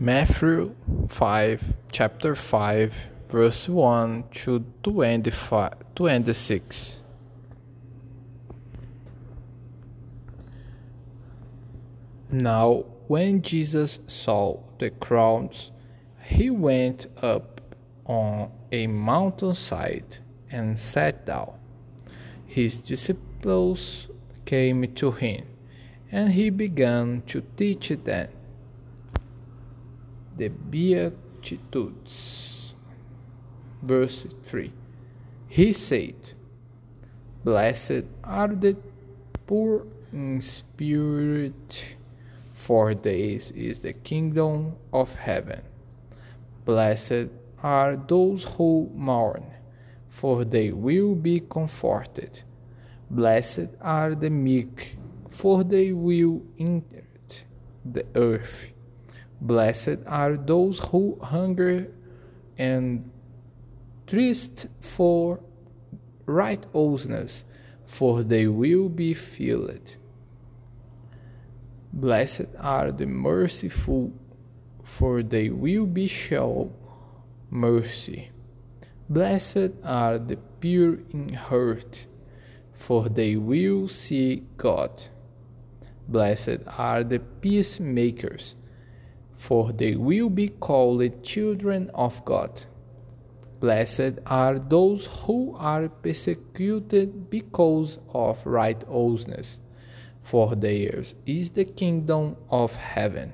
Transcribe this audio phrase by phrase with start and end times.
[0.00, 0.76] Matthew
[1.08, 2.94] 5, chapter 5,
[3.30, 7.02] verse 1 to 25, 26.
[12.30, 15.72] Now, when Jesus saw the crowds,
[16.22, 17.60] he went up
[18.04, 20.18] on a mountainside
[20.48, 21.54] and sat down.
[22.46, 24.06] His disciples
[24.44, 25.44] came to him,
[26.12, 28.28] and he began to teach them
[30.38, 32.14] the Beatitudes.
[33.82, 34.72] Verse 3
[35.48, 36.14] He said,
[37.44, 38.76] Blessed are the
[39.46, 41.84] poor in spirit,
[42.54, 45.60] for theirs is the kingdom of heaven.
[46.64, 47.28] Blessed
[47.62, 49.44] are those who mourn,
[50.08, 52.42] for they will be comforted.
[53.10, 54.96] Blessed are the meek,
[55.30, 57.44] for they will inherit
[57.84, 58.72] the earth.
[59.40, 61.86] Blessed are those who hunger
[62.56, 63.10] and
[64.06, 65.40] thirst for
[66.26, 67.44] righteousness,
[67.86, 69.96] for they will be filled.
[71.92, 74.12] Blessed are the merciful,
[74.82, 76.72] for they will be shown
[77.50, 78.30] mercy.
[79.08, 82.06] Blessed are the pure in heart,
[82.74, 85.02] for they will see God.
[86.08, 88.54] Blessed are the peacemakers
[89.38, 92.60] for they will be called children of God.
[93.60, 99.58] Blessed are those who are persecuted because of righteousness,
[100.22, 103.32] for theirs is the kingdom of heaven.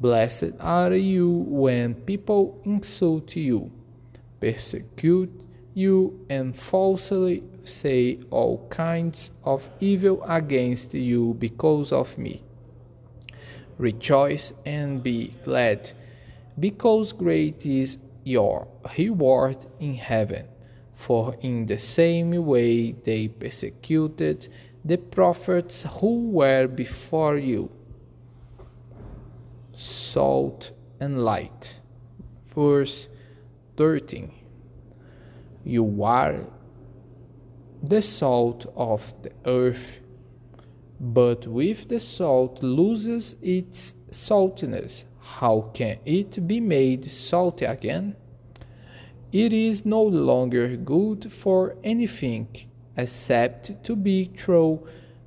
[0.00, 3.70] Blessed are you when people insult you,
[4.40, 5.32] persecute
[5.74, 12.42] you, and falsely say all kinds of evil against you because of me.
[13.78, 15.90] Rejoice and be glad,
[16.58, 20.46] because great is your reward in heaven.
[20.94, 24.48] For in the same way they persecuted
[24.84, 27.70] the prophets who were before you.
[29.72, 31.80] Salt and light.
[32.54, 33.08] Verse
[33.76, 34.32] 13
[35.64, 36.46] You are
[37.82, 40.00] the salt of the earth
[41.00, 48.16] but if the salt loses its saltiness, how can it be made salty again?
[49.32, 52.48] It is no longer good for anything
[52.96, 54.80] except to be thrown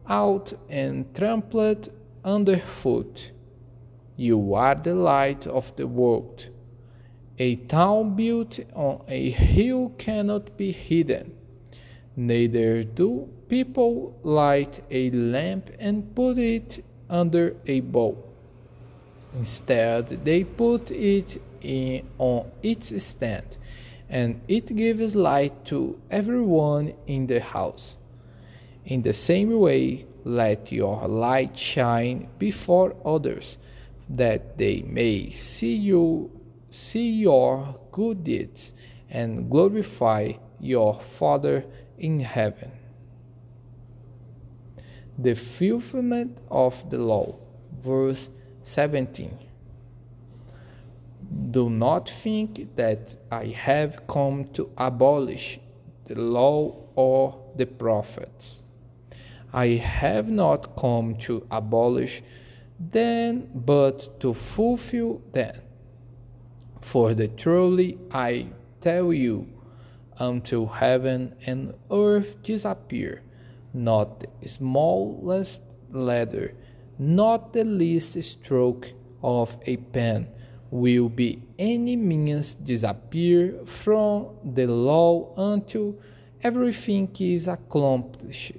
[0.08, 1.90] out and trampled
[2.24, 3.32] underfoot.
[4.16, 6.50] You are the light of the world.
[7.38, 11.34] A town built on a hill cannot be hidden.
[12.16, 18.24] Neither do people light a lamp and put it under a bowl.
[19.36, 23.58] Instead, they put it in, on its stand,
[24.10, 27.98] and it gives light to everyone in the house.
[28.86, 33.58] In the same way, let your light shine before others,
[34.10, 36.32] that they may see you
[36.72, 38.74] see your good deeds
[39.10, 41.66] and glorify your Father
[41.98, 42.79] in heaven.
[45.22, 47.36] The fulfillment of the law,
[47.78, 48.30] verse
[48.64, 49.38] 17.
[51.52, 55.60] Do not think that I have come to abolish
[56.06, 58.62] the law or the prophets.
[59.52, 62.24] I have not come to abolish
[62.80, 65.56] them, but to fulfill them.
[66.80, 68.48] For the truly I
[68.80, 69.48] tell you,
[70.18, 73.22] until heaven and earth disappear,
[73.74, 76.54] not the smallest letter,
[76.98, 78.88] not the least stroke
[79.24, 80.28] of a pen
[80.72, 85.96] will be any means disappear from the law until
[86.44, 88.54] everything is accomplished.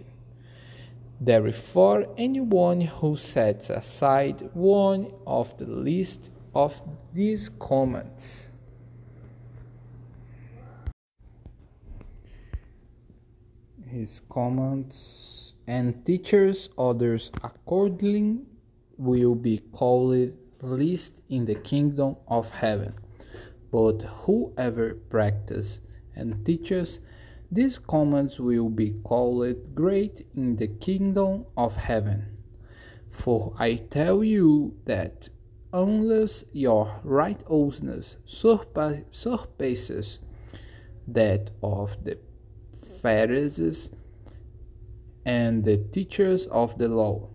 [1.21, 6.74] Therefore, anyone who sets aside one of the least of
[7.13, 8.50] these commands
[13.91, 18.39] his comments and teachers others accordingly
[18.97, 20.31] will be called
[20.63, 22.92] least in the kingdom of heaven.
[23.72, 25.81] But whoever practices
[26.15, 27.01] and teaches
[27.51, 32.27] these comments will be called great in the kingdom of heaven.
[33.10, 35.28] For I tell you that
[35.72, 40.21] unless your righteousness surpasses
[41.09, 42.19] that of the
[43.03, 43.91] Pharisees
[45.25, 47.29] and the teachers of the law,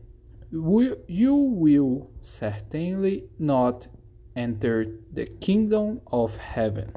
[0.52, 3.88] you will certainly not
[4.36, 6.92] enter the kingdom of heaven.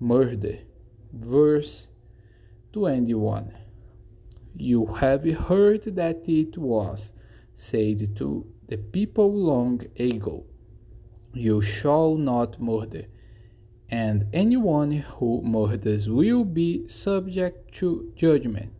[0.00, 0.58] Murder,
[1.12, 1.88] verse
[2.72, 3.52] 21.
[4.56, 7.12] You have heard that it was
[7.54, 10.44] said to the people long ago,
[11.32, 13.04] You shall not murder,
[13.92, 18.72] and anyone who murders will be subject to judgment.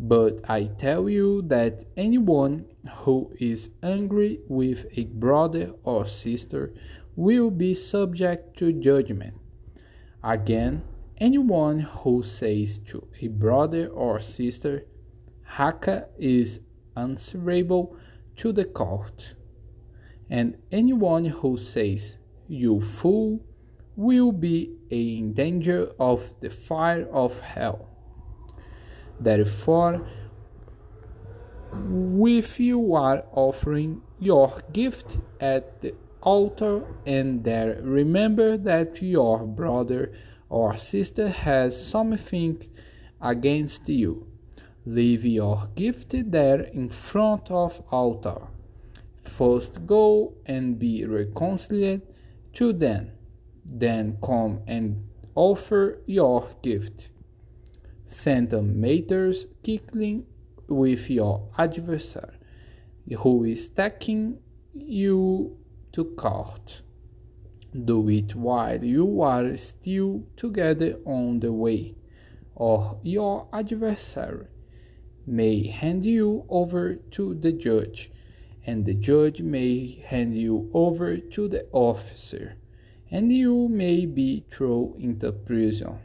[0.00, 2.64] But I tell you that anyone
[3.00, 6.72] who is angry with a brother or sister
[7.16, 9.34] will be subject to judgment.
[10.24, 10.82] Again,
[11.18, 14.86] anyone who says to a brother or sister,
[15.58, 16.60] Raca is
[16.96, 17.94] answerable
[18.36, 19.34] to the court.
[20.30, 22.16] And anyone who says,
[22.46, 23.40] You fool,
[23.98, 27.88] will be in danger of the fire of hell.
[29.18, 30.06] Therefore,
[32.20, 35.92] if you are offering your gift at the
[36.22, 40.12] altar and there remember that your brother
[40.48, 42.62] or sister has something
[43.20, 44.28] against you,
[44.86, 48.42] leave your gift there in front of altar.
[49.24, 52.02] First go and be reconciled
[52.54, 53.10] to them,
[53.68, 55.04] then come and
[55.34, 57.10] offer your gift.
[58.06, 60.24] Send matters quickly
[60.68, 62.36] with your adversary,
[63.18, 64.38] who is taking
[64.74, 65.56] you
[65.92, 66.82] to court.
[67.84, 71.94] Do it while you are still together on the way,
[72.54, 74.46] or your adversary
[75.26, 78.10] may hand you over to the judge,
[78.66, 82.54] and the judge may hand you over to the officer,
[83.10, 85.98] and you may be thrown into prison.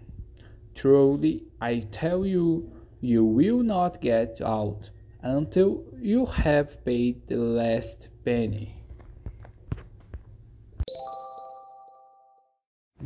[0.75, 2.71] Truly, I tell you,
[3.01, 4.89] you will not get out
[5.21, 8.75] until you have paid the last penny.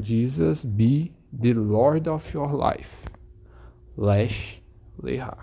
[0.02, 2.92] Jesus be the Lord of your life.
[3.96, 4.62] Lesh
[5.02, 5.38] Leha.